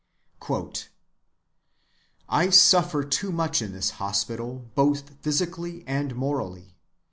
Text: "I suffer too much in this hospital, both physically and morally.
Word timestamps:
"I 2.27 2.49
suffer 2.49 3.03
too 3.03 3.31
much 3.31 3.61
in 3.61 3.71
this 3.71 3.91
hospital, 4.01 4.65
both 4.73 5.11
physically 5.21 5.83
and 5.85 6.15
morally. 6.15 6.73